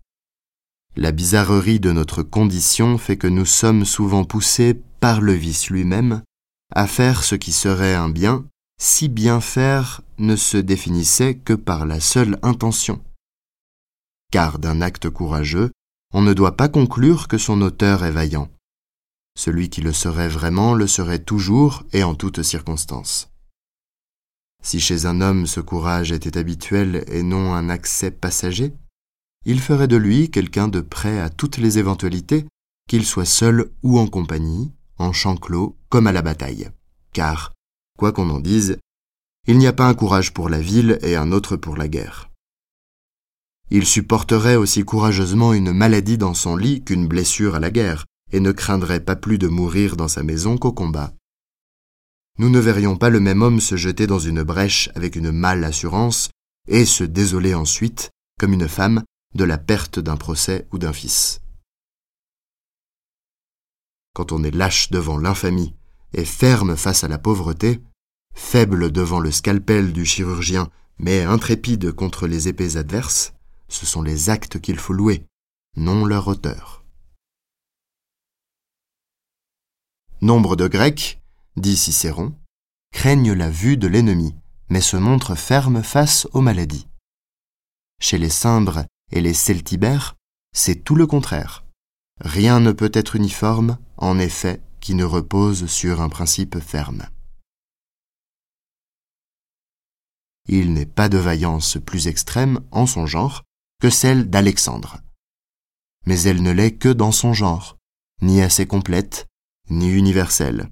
La 0.97 1.13
bizarrerie 1.13 1.79
de 1.79 1.93
notre 1.93 2.23
condition 2.23 2.97
fait 2.97 3.19
que 3.19 3.27
nous 3.27 3.45
sommes 3.45 3.85
souvent 3.85 4.25
poussés 4.25 4.81
par 4.99 5.21
le 5.21 5.35
vice 5.35 5.69
lui-même 5.69 6.23
à 6.75 6.87
faire 6.87 7.23
ce 7.23 7.35
qui 7.35 7.53
serait 7.53 7.95
un 7.95 8.09
bien, 8.09 8.47
si 8.81 9.09
bien 9.09 9.43
faire 9.43 10.01
ne 10.19 10.37
se 10.37 10.57
définissait 10.57 11.35
que 11.35 11.53
par 11.53 11.85
la 11.85 12.01
seule 12.01 12.39
intention. 12.43 13.03
Car 14.33 14.59
d'un 14.59 14.81
acte 14.81 15.09
courageux, 15.11 15.71
on 16.13 16.23
ne 16.23 16.35
doit 16.35 16.57
pas 16.57 16.69
conclure 16.69 17.29
que 17.29 17.39
son 17.39 17.61
auteur 17.63 18.05
est 18.05 18.11
vaillant. 18.11 18.49
Celui 19.39 19.69
qui 19.69 19.81
le 19.81 19.93
serait 19.93 20.29
vraiment 20.29 20.75
le 20.75 20.87
serait 20.87 21.19
toujours 21.19 21.85
et 21.93 22.03
en 22.03 22.15
toutes 22.15 22.43
circonstances. 22.43 23.31
Si 24.63 24.81
chez 24.81 25.07
un 25.07 25.21
homme 25.21 25.47
ce 25.47 25.61
courage 25.61 26.11
était 26.11 26.39
habituel 26.39 27.05
et 27.09 27.23
non 27.23 27.55
un 27.55 27.69
accès 27.69 28.11
passager, 28.11 28.73
il 29.45 29.61
ferait 29.61 29.89
de 29.89 29.97
lui 29.97 30.31
quelqu'un 30.31 30.67
de 30.67 30.81
prêt 30.81 31.21
à 31.21 31.31
toutes 31.31 31.59
les 31.59 31.79
éventualités, 31.79 32.47
qu'il 32.89 33.05
soit 33.05 33.25
seul 33.25 33.71
ou 33.83 33.99
en 33.99 34.09
compagnie, 34.09 34.73
en 34.99 35.13
champ 35.13 35.37
clos 35.37 35.77
comme 35.89 36.07
à 36.07 36.13
la 36.13 36.23
bataille. 36.23 36.71
Car, 37.13 37.53
quoi 37.97 38.13
qu'on 38.13 38.31
en 38.31 38.41
dise, 38.41 38.79
il 39.47 39.59
n'y 39.59 39.69
a 39.69 39.73
pas 39.73 39.87
un 39.87 39.95
courage 39.95 40.35
pour 40.35 40.49
la 40.49 40.59
ville 40.59 40.99
et 41.03 41.15
un 41.15 41.31
autre 41.31 41.57
pour 41.57 41.77
la 41.77 41.87
guerre. 41.87 42.31
Il 43.71 43.85
supporterait 43.85 44.57
aussi 44.57 44.85
courageusement 44.85 45.53
une 45.53 45.73
maladie 45.73 46.19
dans 46.19 46.35
son 46.35 46.57
lit 46.57 46.85
qu'une 46.85 47.09
blessure 47.09 47.57
à 47.57 47.61
la 47.61 47.71
guerre, 47.71 48.05
et 48.33 48.41
ne 48.41 48.53
craindrait 48.53 49.05
pas 49.05 49.17
plus 49.17 49.39
de 49.39 49.49
mourir 49.49 49.97
dans 49.97 50.09
sa 50.09 50.23
maison 50.23 50.57
qu'au 50.57 50.73
combat. 50.73 51.13
Nous 52.39 52.51
ne 52.51 52.61
verrions 52.61 52.97
pas 52.97 53.11
le 53.11 53.21
même 53.21 53.43
homme 53.43 53.61
se 53.61 53.77
jeter 53.77 54.07
dans 54.07 54.19
une 54.19 54.43
brèche 54.43 54.91
avec 54.95 55.17
une 55.17 55.33
mâle 55.33 55.65
assurance, 55.65 56.31
et 56.69 56.85
se 56.85 57.05
désoler 57.05 57.55
ensuite, 57.55 58.11
comme 58.39 58.53
une 58.53 58.69
femme, 58.69 59.03
de 59.35 59.45
la 59.45 59.59
perte 59.59 59.99
d'un 59.99 60.17
procès 60.17 60.67
ou 60.73 60.79
d'un 60.79 60.93
fils. 60.93 61.41
Quand 64.15 64.33
on 64.33 64.43
est 64.45 64.55
lâche 64.55 64.91
devant 64.91 65.19
l'infamie 65.19 65.75
et 66.15 66.25
ferme 66.25 66.77
face 66.77 67.05
à 67.05 67.09
la 67.09 67.19
pauvreté, 67.19 67.81
faible 68.35 68.91
devant 68.91 69.21
le 69.21 69.31
scalpel 69.31 69.93
du 69.93 70.05
chirurgien, 70.05 70.71
mais 70.99 71.23
intrépide 71.23 71.93
contre 71.93 72.27
les 72.27 72.49
épées 72.49 72.77
adverses, 72.77 73.35
ce 73.69 73.87
sont 73.87 74.03
les 74.03 74.31
actes 74.31 74.61
qu'il 74.61 74.79
faut 74.79 74.93
louer, 74.93 75.27
non 75.77 76.05
leur 76.05 76.29
auteur. 76.29 76.85
Nombre 80.23 80.57
de 80.57 80.67
Grecs, 80.67 81.21
dit 81.57 81.77
Cicéron, 81.77 82.35
craignent 82.93 83.33
la 83.33 83.51
vue 83.51 83.77
de 83.77 83.87
l'ennemi, 83.87 84.35
mais 84.69 84.81
se 84.81 84.97
montrent 84.97 85.35
fermes 85.35 85.83
face 85.83 86.27
aux 86.33 86.41
maladies. 86.41 86.89
Chez 88.01 88.19
les 88.19 88.31
Cimbres 88.31 88.87
et 89.13 89.21
les 89.21 89.35
celtibères, 89.35 90.17
c'est 90.55 90.83
tout 90.85 90.95
le 90.95 91.07
contraire. 91.07 91.65
Rien 92.21 92.61
ne 92.61 92.73
peut 92.73 92.91
être 92.95 93.17
uniforme, 93.17 93.79
en 93.99 94.19
effet, 94.19 94.63
qui 94.81 94.95
ne 94.95 95.05
repose 95.05 95.67
sur 95.67 96.01
un 96.01 96.09
principe 96.09 96.59
ferme. 96.61 97.07
Il 100.49 100.73
n'est 100.73 100.87
pas 100.87 101.09
de 101.09 101.19
vaillance 101.19 101.77
plus 101.85 102.07
extrême 102.07 102.61
en 102.71 102.87
son 102.87 103.07
genre 103.07 103.43
que 103.81 103.91
celle 103.91 104.31
d'Alexandre. 104.31 105.01
Mais 106.07 106.23
elle 106.23 106.43
ne 106.43 106.53
l'est 106.53 106.77
que 106.77 106.89
dans 106.89 107.13
son 107.13 107.33
genre, 107.33 107.77
ni 108.23 108.41
assez 108.41 108.67
complète, 108.67 109.27
ni 109.71 109.91
universelle. 109.91 110.71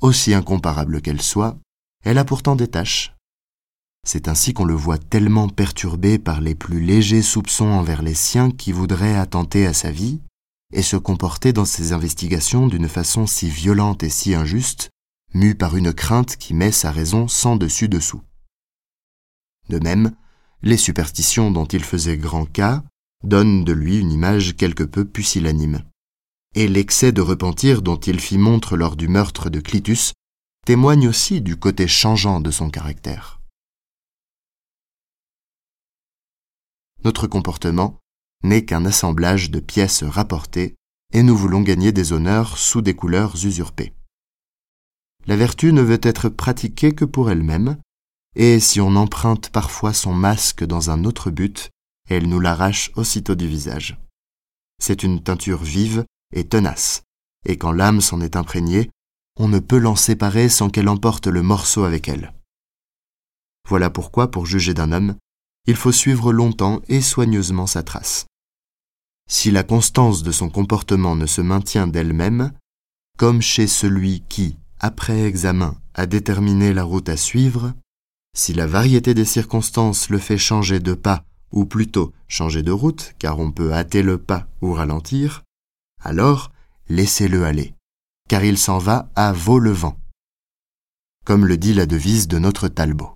Aussi 0.00 0.34
incomparable 0.34 1.00
qu'elle 1.00 1.22
soit, 1.22 1.58
elle 2.04 2.18
a 2.18 2.24
pourtant 2.24 2.56
des 2.56 2.68
tâches, 2.68 3.14
c'est 4.04 4.26
ainsi 4.26 4.52
qu'on 4.52 4.64
le 4.64 4.74
voit 4.74 4.98
tellement 4.98 5.48
perturbé 5.48 6.18
par 6.18 6.40
les 6.40 6.56
plus 6.56 6.80
légers 6.80 7.22
soupçons 7.22 7.68
envers 7.68 8.02
les 8.02 8.14
siens 8.14 8.50
qui 8.50 8.72
voudraient 8.72 9.14
attenter 9.14 9.64
à 9.66 9.72
sa 9.72 9.92
vie, 9.92 10.20
et 10.72 10.82
se 10.82 10.96
comporter 10.96 11.52
dans 11.52 11.64
ses 11.64 11.92
investigations 11.92 12.66
d'une 12.66 12.88
façon 12.88 13.26
si 13.26 13.48
violente 13.48 14.02
et 14.02 14.08
si 14.08 14.34
injuste, 14.34 14.90
mu 15.34 15.54
par 15.54 15.76
une 15.76 15.92
crainte 15.92 16.36
qui 16.36 16.52
met 16.54 16.72
sa 16.72 16.90
raison 16.90 17.28
sans 17.28 17.56
dessus 17.56 17.88
dessous. 17.88 18.22
De 19.68 19.78
même, 19.78 20.12
les 20.62 20.76
superstitions 20.76 21.50
dont 21.50 21.66
il 21.66 21.84
faisait 21.84 22.16
grand 22.16 22.46
cas 22.46 22.82
donnent 23.24 23.64
de 23.64 23.72
lui 23.72 23.98
une 23.98 24.12
image 24.12 24.56
quelque 24.56 24.84
peu 24.84 25.04
pusillanime. 25.04 25.84
Et 26.54 26.68
l'excès 26.68 27.12
de 27.12 27.20
repentir 27.20 27.82
dont 27.82 27.96
il 27.96 28.20
fit 28.20 28.38
montre 28.38 28.76
lors 28.76 28.96
du 28.96 29.08
meurtre 29.08 29.50
de 29.50 29.60
Clitus 29.60 30.12
témoigne 30.66 31.08
aussi 31.08 31.40
du 31.40 31.56
côté 31.56 31.88
changeant 31.88 32.40
de 32.40 32.50
son 32.50 32.70
caractère. 32.70 33.40
Notre 37.04 37.26
comportement 37.26 37.98
n'est 38.44 38.64
qu'un 38.64 38.84
assemblage 38.84 39.50
de 39.50 39.60
pièces 39.60 40.04
rapportées 40.04 40.76
et 41.12 41.22
nous 41.22 41.36
voulons 41.36 41.62
gagner 41.62 41.92
des 41.92 42.12
honneurs 42.12 42.58
sous 42.58 42.80
des 42.80 42.94
couleurs 42.94 43.34
usurpées. 43.44 43.92
La 45.26 45.36
vertu 45.36 45.72
ne 45.72 45.82
veut 45.82 46.00
être 46.02 46.28
pratiquée 46.28 46.94
que 46.94 47.04
pour 47.04 47.30
elle-même, 47.30 47.76
et 48.34 48.60
si 48.60 48.80
on 48.80 48.96
emprunte 48.96 49.50
parfois 49.50 49.92
son 49.92 50.14
masque 50.14 50.64
dans 50.64 50.90
un 50.90 51.04
autre 51.04 51.30
but, 51.30 51.70
elle 52.08 52.28
nous 52.28 52.40
l'arrache 52.40 52.90
aussitôt 52.96 53.34
du 53.34 53.46
visage. 53.46 53.98
C'est 54.80 55.02
une 55.02 55.22
teinture 55.22 55.62
vive 55.62 56.04
et 56.32 56.48
tenace, 56.48 57.02
et 57.46 57.56
quand 57.56 57.72
l'âme 57.72 58.00
s'en 58.00 58.20
est 58.20 58.36
imprégnée, 58.36 58.90
on 59.38 59.48
ne 59.48 59.58
peut 59.58 59.78
l'en 59.78 59.96
séparer 59.96 60.48
sans 60.48 60.68
qu'elle 60.70 60.88
emporte 60.88 61.26
le 61.26 61.42
morceau 61.42 61.84
avec 61.84 62.08
elle. 62.08 62.32
Voilà 63.68 63.90
pourquoi, 63.90 64.30
pour 64.30 64.46
juger 64.46 64.74
d'un 64.74 64.92
homme, 64.92 65.16
il 65.66 65.76
faut 65.76 65.92
suivre 65.92 66.32
longtemps 66.32 66.80
et 66.88 67.00
soigneusement 67.00 67.66
sa 67.66 67.82
trace. 67.82 68.26
Si 69.30 69.50
la 69.50 69.62
constance 69.62 70.22
de 70.22 70.32
son 70.32 70.50
comportement 70.50 71.14
ne 71.14 71.26
se 71.26 71.40
maintient 71.40 71.86
d'elle-même, 71.86 72.52
comme 73.16 73.40
chez 73.40 73.66
celui 73.66 74.24
qui, 74.28 74.58
après 74.80 75.22
examen, 75.22 75.76
a 75.94 76.06
déterminé 76.06 76.72
la 76.72 76.82
route 76.82 77.08
à 77.08 77.16
suivre, 77.16 77.72
si 78.34 78.54
la 78.54 78.66
variété 78.66 79.14
des 79.14 79.24
circonstances 79.24 80.08
le 80.08 80.18
fait 80.18 80.38
changer 80.38 80.80
de 80.80 80.94
pas, 80.94 81.24
ou 81.52 81.66
plutôt 81.66 82.12
changer 82.28 82.62
de 82.62 82.72
route, 82.72 83.14
car 83.18 83.38
on 83.38 83.52
peut 83.52 83.72
hâter 83.72 84.02
le 84.02 84.18
pas 84.18 84.48
ou 84.62 84.72
ralentir, 84.72 85.42
alors 86.00 86.50
laissez-le 86.88 87.44
aller, 87.44 87.74
car 88.28 88.44
il 88.44 88.58
s'en 88.58 88.78
va 88.78 89.10
à 89.14 89.32
vos 89.32 89.58
le 89.58 89.70
vent, 89.70 89.98
comme 91.24 91.46
le 91.46 91.56
dit 91.56 91.74
la 91.74 91.86
devise 91.86 92.26
de 92.28 92.38
notre 92.38 92.68
Talbot. 92.68 93.14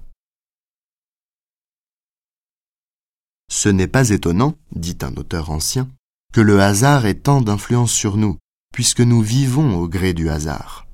Ce 3.48 3.68
n'est 3.68 3.88
pas 3.88 4.10
étonnant, 4.10 4.56
dit 4.72 4.98
un 5.02 5.14
auteur 5.14 5.50
ancien, 5.50 5.88
que 6.32 6.40
le 6.40 6.60
hasard 6.60 7.06
ait 7.06 7.14
tant 7.14 7.40
d'influence 7.40 7.92
sur 7.92 8.16
nous, 8.16 8.36
puisque 8.72 9.00
nous 9.00 9.22
vivons 9.22 9.78
au 9.78 9.88
gré 9.88 10.12
du 10.12 10.28
hasard. 10.28 10.86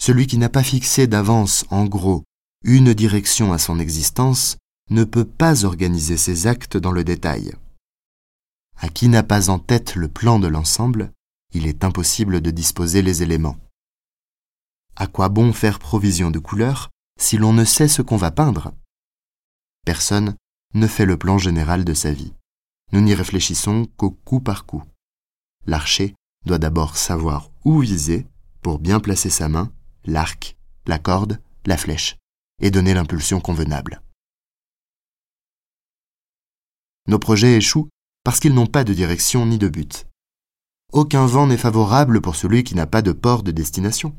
Celui 0.00 0.26
qui 0.26 0.38
n'a 0.38 0.48
pas 0.48 0.62
fixé 0.62 1.06
d'avance, 1.06 1.66
en 1.70 1.84
gros, 1.84 2.24
une 2.68 2.94
direction 2.94 3.52
à 3.52 3.58
son 3.58 3.78
existence 3.78 4.56
ne 4.90 5.04
peut 5.04 5.24
pas 5.24 5.64
organiser 5.64 6.16
ses 6.16 6.48
actes 6.48 6.76
dans 6.76 6.90
le 6.90 7.04
détail. 7.04 7.54
À 8.78 8.88
qui 8.88 9.08
n'a 9.08 9.22
pas 9.22 9.50
en 9.50 9.60
tête 9.60 9.94
le 9.94 10.08
plan 10.08 10.40
de 10.40 10.48
l'ensemble, 10.48 11.12
il 11.54 11.68
est 11.68 11.84
impossible 11.84 12.40
de 12.40 12.50
disposer 12.50 13.02
les 13.02 13.22
éléments. 13.22 13.56
À 14.96 15.06
quoi 15.06 15.28
bon 15.28 15.52
faire 15.52 15.78
provision 15.78 16.32
de 16.32 16.40
couleurs 16.40 16.90
si 17.20 17.36
l'on 17.36 17.52
ne 17.52 17.64
sait 17.64 17.86
ce 17.86 18.02
qu'on 18.02 18.16
va 18.16 18.32
peindre? 18.32 18.74
Personne 19.84 20.34
ne 20.74 20.88
fait 20.88 21.06
le 21.06 21.16
plan 21.16 21.38
général 21.38 21.84
de 21.84 21.94
sa 21.94 22.12
vie. 22.12 22.34
Nous 22.90 23.00
n'y 23.00 23.14
réfléchissons 23.14 23.86
qu'au 23.96 24.10
coup 24.10 24.40
par 24.40 24.66
coup. 24.66 24.82
L'archer 25.66 26.16
doit 26.46 26.58
d'abord 26.58 26.96
savoir 26.96 27.48
où 27.64 27.78
viser 27.78 28.26
pour 28.60 28.80
bien 28.80 28.98
placer 28.98 29.30
sa 29.30 29.48
main, 29.48 29.70
l'arc, 30.04 30.56
la 30.86 30.98
corde, 30.98 31.40
la 31.64 31.76
flèche 31.76 32.16
et 32.60 32.70
donner 32.70 32.94
l'impulsion 32.94 33.40
convenable. 33.40 34.00
Nos 37.08 37.18
projets 37.18 37.56
échouent 37.56 37.88
parce 38.24 38.40
qu'ils 38.40 38.54
n'ont 38.54 38.66
pas 38.66 38.82
de 38.82 38.92
direction 38.92 39.46
ni 39.46 39.58
de 39.58 39.68
but. 39.68 40.06
Aucun 40.92 41.26
vent 41.26 41.46
n'est 41.46 41.56
favorable 41.56 42.20
pour 42.20 42.36
celui 42.36 42.64
qui 42.64 42.74
n'a 42.74 42.86
pas 42.86 43.02
de 43.02 43.12
port 43.12 43.42
de 43.42 43.52
destination. 43.52 44.14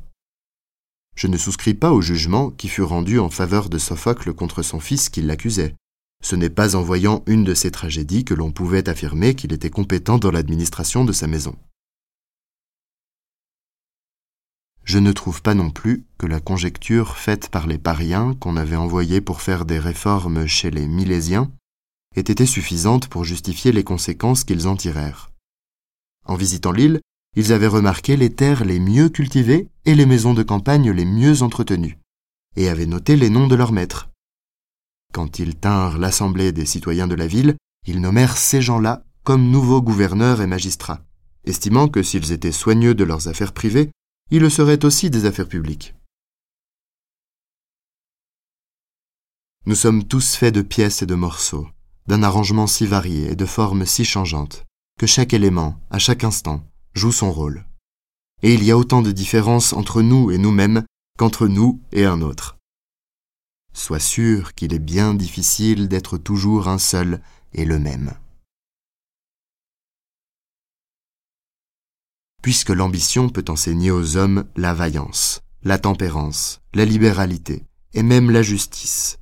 Je 1.16 1.28
ne 1.28 1.38
souscris 1.38 1.74
pas 1.74 1.92
au 1.92 2.02
jugement 2.02 2.52
qui 2.52 2.70
fut 2.70 2.84
rendu 2.84 3.20
en 3.20 3.30
faveur 3.30 3.70
de 3.70 3.78
Sophocle 3.78 4.34
contre 4.34 4.62
son 4.62 4.80
fils 4.80 5.10
qui 5.10 5.22
l'accusait. 5.22 5.76
Ce 6.24 6.36
n'est 6.36 6.50
pas 6.50 6.76
en 6.76 6.84
voyant 6.84 7.24
une 7.26 7.44
de 7.44 7.54
ces 7.54 7.72
tragédies 7.72 8.24
que 8.24 8.34
l'on 8.34 8.52
pouvait 8.52 8.88
affirmer 8.88 9.36
qu'il 9.36 9.52
était 9.54 9.70
compétent 9.70 10.20
dans 10.20 10.32
l'administration 10.32 11.06
de 11.06 11.14
sa 11.14 11.28
maison. 11.28 11.56
Je 14.88 15.00
ne 15.00 15.12
trouve 15.12 15.42
pas 15.42 15.54
non 15.54 15.70
plus 15.70 16.06
que 16.18 16.28
la 16.28 16.40
conjecture 16.40 17.18
faite 17.18 17.50
par 17.50 17.68
les 17.68 17.78
pariens 17.78 18.36
qu'on 18.40 18.56
avait 18.56 18.78
envoyés 18.78 19.20
pour 19.20 19.42
faire 19.42 19.66
des 19.66 19.80
réformes 19.80 20.48
chez 20.48 20.72
les 20.72 20.88
Milésiens 20.88 21.52
ait 22.16 22.22
été 22.22 22.46
suffisante 22.46 23.10
pour 23.10 23.26
justifier 23.26 23.74
les 23.74 23.84
conséquences 23.84 24.46
qu'ils 24.46 24.66
en 24.66 24.78
tirèrent. 24.78 25.30
En 26.26 26.36
visitant 26.36 26.72
l'île, 26.72 27.02
ils 27.36 27.52
avaient 27.52 27.68
remarqué 27.68 28.16
les 28.16 28.34
terres 28.34 28.64
les 28.64 28.80
mieux 28.80 29.10
cultivées 29.10 29.68
et 29.84 29.94
les 29.94 30.06
maisons 30.06 30.34
de 30.34 30.42
campagne 30.42 30.90
les 30.90 31.04
mieux 31.04 31.42
entretenues, 31.42 31.98
et 32.56 32.70
avaient 32.70 32.86
noté 32.86 33.18
les 33.18 33.30
noms 33.30 33.48
de 33.48 33.56
leurs 33.56 33.74
maîtres. 33.74 34.08
Quand 35.14 35.38
ils 35.38 35.58
tinrent 35.58 35.98
l'assemblée 35.98 36.54
des 36.54 36.66
citoyens 36.66 37.08
de 37.08 37.16
la 37.16 37.28
ville, 37.28 37.58
ils 37.88 38.00
nommèrent 38.00 38.38
ces 38.38 38.62
gens-là 38.62 39.04
comme 39.26 39.52
nouveaux 39.52 39.82
gouverneurs 39.82 40.42
et 40.42 40.48
magistrats, 40.48 41.04
estimant 41.44 41.90
que 41.90 42.04
s'ils 42.04 42.32
étaient 42.32 42.54
soigneux 42.54 42.96
de 42.96 43.04
leurs 43.04 43.28
affaires 43.28 43.52
privées, 43.52 43.92
il 44.30 44.42
le 44.42 44.50
serait 44.50 44.84
aussi 44.84 45.10
des 45.10 45.26
affaires 45.26 45.48
publiques. 45.48 45.96
Nous 49.66 49.76
sommes 49.76 50.04
tous 50.04 50.36
faits 50.36 50.54
de 50.54 50.62
pièces 50.62 51.02
et 51.02 51.06
de 51.06 51.16
morceaux, 51.16 51.68
d'un 52.08 52.24
arrangement 52.24 52.68
si 52.68 52.86
varié 52.86 53.32
et 53.32 53.36
de 53.36 53.46
formes 53.46 53.86
si 53.86 54.06
changeantes, 54.06 54.66
que 55.00 55.08
chaque 55.08 55.34
élément, 55.34 55.80
à 55.90 56.00
chaque 56.00 56.24
instant, 56.24 56.64
joue 56.94 57.12
son 57.12 57.32
rôle. 57.32 57.66
Et 58.44 58.54
il 58.54 58.64
y 58.64 58.72
a 58.72 58.78
autant 58.78 59.02
de 59.02 59.12
différences 59.12 59.74
entre 59.74 60.02
nous 60.02 60.32
et 60.32 60.38
nous-mêmes 60.38 60.84
qu'entre 61.18 61.48
nous 61.48 61.82
et 61.92 62.06
un 62.06 62.22
autre. 62.22 62.58
Sois 63.74 64.00
sûr 64.00 64.54
qu'il 64.54 64.74
est 64.74 64.80
bien 64.80 65.14
difficile 65.14 65.88
d'être 65.88 66.18
toujours 66.18 66.68
un 66.68 66.80
seul 66.80 67.22
et 67.54 67.66
le 67.66 67.80
même. 67.80 68.14
Puisque 72.42 72.70
l'ambition 72.70 73.30
peut 73.30 73.46
enseigner 73.50 73.92
aux 73.92 74.18
hommes 74.18 74.46
la 74.56 74.74
vaillance, 74.74 75.42
la 75.64 75.78
tempérance, 75.78 76.62
la 76.74 76.86
libéralité, 76.86 77.64
et 77.94 78.04
même 78.04 78.32
la 78.32 78.42
justice, 78.42 79.18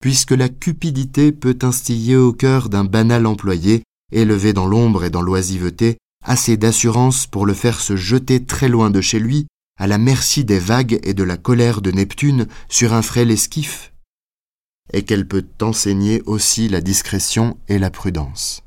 puisque 0.00 0.32
la 0.32 0.48
cupidité 0.48 1.32
peut 1.32 1.58
instiller 1.62 2.16
au 2.16 2.32
cœur 2.32 2.68
d'un 2.68 2.84
banal 2.84 3.26
employé, 3.26 3.82
élevé 4.10 4.52
dans 4.52 4.66
l'ombre 4.66 5.04
et 5.04 5.10
dans 5.10 5.22
l'oisiveté, 5.22 5.98
assez 6.24 6.56
d'assurance 6.56 7.26
pour 7.26 7.46
le 7.46 7.54
faire 7.54 7.80
se 7.80 7.96
jeter 7.96 8.44
très 8.44 8.68
loin 8.68 8.90
de 8.90 9.00
chez 9.00 9.18
lui, 9.18 9.46
à 9.78 9.86
la 9.86 9.98
merci 9.98 10.44
des 10.44 10.58
vagues 10.58 11.00
et 11.02 11.14
de 11.14 11.24
la 11.24 11.36
colère 11.36 11.80
de 11.80 11.90
Neptune 11.90 12.46
sur 12.68 12.94
un 12.94 13.02
frêle 13.02 13.30
esquif, 13.30 13.92
et 14.92 15.02
qu'elle 15.02 15.26
peut 15.26 15.46
enseigner 15.60 16.22
aussi 16.26 16.68
la 16.68 16.80
discrétion 16.80 17.56
et 17.68 17.78
la 17.78 17.90
prudence 17.90 18.62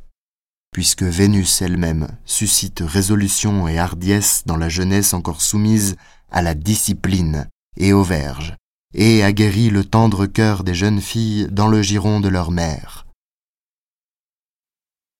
puisque 0.75 1.03
Vénus 1.03 1.61
elle-même 1.61 2.09
suscite 2.25 2.83
résolution 2.85 3.65
et 3.69 3.79
hardiesse 3.79 4.43
dans 4.45 4.57
la 4.57 4.67
jeunesse 4.67 5.13
encore 5.13 5.41
soumise 5.41 5.95
à 6.29 6.41
la 6.41 6.53
discipline 6.53 7.47
et 7.77 7.93
aux 7.93 8.03
verges, 8.03 8.57
et 8.93 9.23
aguerrit 9.23 9.69
le 9.69 9.85
tendre 9.85 10.25
cœur 10.25 10.65
des 10.65 10.73
jeunes 10.73 10.99
filles 10.99 11.47
dans 11.49 11.69
le 11.69 11.81
giron 11.81 12.19
de 12.19 12.27
leur 12.27 12.51
mère. 12.51 13.07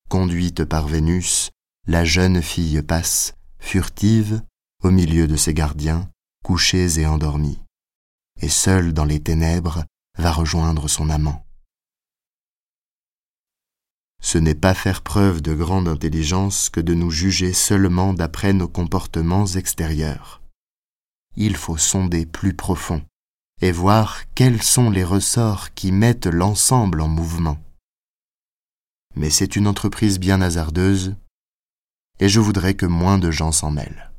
Conduite 0.10 0.66
par 0.66 0.90
Vénus, 0.90 1.52
la 1.88 2.04
jeune 2.04 2.42
fille 2.42 2.82
passe, 2.82 3.34
furtive, 3.58 4.42
au 4.84 4.92
milieu 4.92 5.26
de 5.26 5.38
ses 5.38 5.54
gardiens, 5.54 6.10
couchés 6.44 7.00
et 7.00 7.06
endormis, 7.06 7.62
et 8.42 8.50
seule 8.50 8.92
dans 8.92 9.06
les 9.06 9.22
ténèbres 9.22 9.86
va 10.18 10.34
rejoindre 10.34 10.90
son 10.90 11.10
amant 11.10 11.45
ce 14.26 14.40
n'est 14.40 14.56
pas 14.56 14.74
faire 14.74 15.04
preuve 15.04 15.44
de 15.44 15.54
grande 15.54 15.88
intelligence 15.88 16.72
que 16.72 16.80
de 16.80 16.96
nous 16.96 17.12
juger 17.12 17.54
seulement 17.54 18.12
d'après 18.12 18.54
nos 18.54 18.68
comportements 18.68 19.46
extérieurs. 19.46 20.42
Il 21.36 21.56
faut 21.56 21.78
sonder 21.78 22.26
plus 22.26 22.56
profond 22.56 23.04
et 23.62 23.72
voir 23.72 24.24
quels 24.34 24.64
sont 24.64 24.90
les 24.90 25.04
ressorts 25.04 25.76
qui 25.76 25.92
mettent 25.92 26.26
l'ensemble 26.26 27.02
en 27.02 27.08
mouvement. 27.08 27.60
Mais 29.16 29.30
c'est 29.30 29.56
une 29.56 29.68
entreprise 29.68 30.18
bien 30.18 30.42
hasardeuse, 30.42 31.16
et 32.20 32.28
je 32.28 32.40
voudrais 32.40 32.74
que 32.74 32.88
moins 32.88 33.20
de 33.20 33.30
gens 33.30 33.52
s'en 33.52 33.70
mêlent. 33.70 34.10